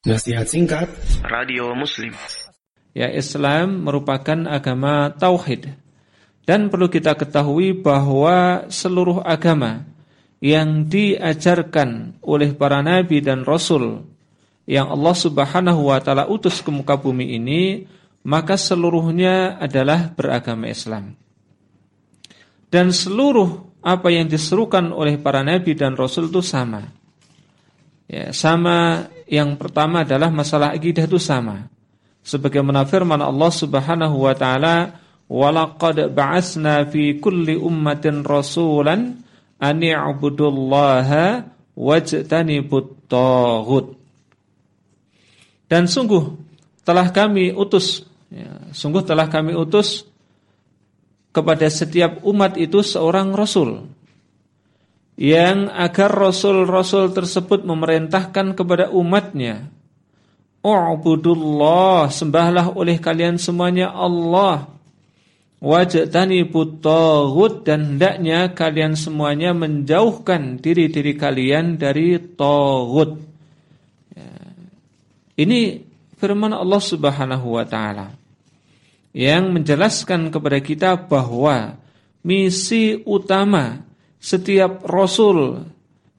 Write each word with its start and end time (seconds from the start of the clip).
Nasihat 0.00 0.48
singkat 0.48 0.88
Radio 1.28 1.76
Muslim 1.76 2.16
Ya 2.96 3.12
Islam 3.12 3.84
merupakan 3.84 4.48
agama 4.48 5.12
tauhid 5.12 5.76
dan 6.48 6.72
perlu 6.72 6.88
kita 6.88 7.12
ketahui 7.20 7.76
bahwa 7.76 8.64
seluruh 8.72 9.20
agama 9.20 9.84
yang 10.40 10.88
diajarkan 10.88 12.16
oleh 12.24 12.56
para 12.56 12.80
nabi 12.80 13.20
dan 13.20 13.44
rasul 13.44 14.08
yang 14.64 14.88
Allah 14.88 15.12
Subhanahu 15.12 15.92
wa 15.92 16.00
taala 16.00 16.32
utus 16.32 16.64
ke 16.64 16.72
muka 16.72 16.96
bumi 16.96 17.36
ini 17.36 17.84
maka 18.24 18.56
seluruhnya 18.56 19.60
adalah 19.60 20.16
beragama 20.16 20.72
Islam. 20.72 21.12
Dan 22.72 22.88
seluruh 22.88 23.68
apa 23.84 24.08
yang 24.08 24.32
diserukan 24.32 24.96
oleh 24.96 25.20
para 25.20 25.44
nabi 25.44 25.76
dan 25.76 25.92
rasul 25.92 26.32
itu 26.32 26.40
sama. 26.40 26.99
Ya, 28.10 28.34
sama 28.34 29.06
yang 29.30 29.54
pertama 29.54 30.02
adalah 30.02 30.34
masalah 30.34 30.74
akidah 30.74 31.06
itu 31.06 31.22
sama. 31.22 31.70
Sebagaimana 32.26 32.82
firman 32.82 33.22
Allah 33.22 33.54
Subhanahu 33.54 34.26
wa 34.26 34.34
taala, 34.34 34.98
"Walaqad 35.30 36.10
ba'atsna 36.10 36.90
fi 36.90 37.22
kulli 37.22 37.54
ummatin 37.54 38.26
rasulan 38.26 39.22
an 39.62 39.78
i'budullaha 39.78 41.46
wajtanibut 41.78 43.06
taghut." 43.06 43.94
Dan 45.70 45.86
sungguh 45.86 46.34
telah 46.82 47.14
kami 47.14 47.54
utus 47.54 48.02
ya, 48.26 48.74
sungguh 48.74 49.06
telah 49.06 49.30
kami 49.30 49.54
utus 49.54 50.02
kepada 51.30 51.70
setiap 51.70 52.26
umat 52.26 52.58
itu 52.58 52.82
seorang 52.82 53.30
rasul 53.38 53.86
yang 55.20 55.68
agar 55.68 56.08
rasul-rasul 56.08 57.12
tersebut 57.12 57.68
memerintahkan 57.68 58.56
kepada 58.56 58.88
umatnya. 58.88 59.68
U'budullah 60.64 62.08
sembahlah 62.08 62.72
oleh 62.72 62.96
kalian 62.96 63.36
semuanya 63.36 63.92
Allah. 63.92 64.64
Wajtani 65.60 66.48
putaghut 66.48 67.68
dan 67.68 67.94
hendaknya 67.94 68.56
kalian 68.56 68.96
semuanya 68.96 69.52
menjauhkan 69.52 70.56
diri-diri 70.56 71.12
kalian 71.20 71.76
dari 71.76 72.16
taghut 72.16 73.20
ya. 74.16 74.24
ini 75.36 75.84
firman 76.16 76.56
Allah 76.56 76.80
Subhanahu 76.80 77.60
wa 77.60 77.64
taala 77.68 78.08
yang 79.12 79.52
menjelaskan 79.52 80.32
kepada 80.32 80.64
kita 80.64 80.96
bahwa 80.96 81.76
misi 82.24 82.96
utama 83.04 83.89
setiap 84.20 84.84
rasul, 84.84 85.64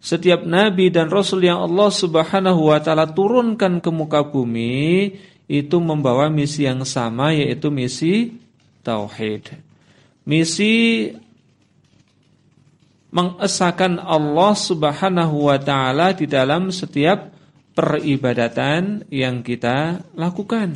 setiap 0.02 0.42
nabi 0.42 0.90
dan 0.90 1.14
rasul 1.14 1.46
yang 1.46 1.62
Allah 1.62 1.94
Subhanahu 1.94 2.74
wa 2.74 2.82
taala 2.82 3.06
turunkan 3.06 3.78
ke 3.78 3.94
muka 3.94 4.26
bumi 4.26 5.14
itu 5.46 5.78
membawa 5.78 6.28
misi 6.34 6.66
yang 6.66 6.82
sama 6.82 7.32
yaitu 7.32 7.70
misi 7.70 8.34
tauhid. 8.82 9.54
Misi 10.26 11.08
mengesahkan 13.14 14.02
Allah 14.02 14.54
Subhanahu 14.58 15.52
wa 15.52 15.58
taala 15.62 16.18
di 16.18 16.26
dalam 16.26 16.74
setiap 16.74 17.30
peribadatan 17.78 19.06
yang 19.14 19.46
kita 19.46 20.02
lakukan. 20.18 20.74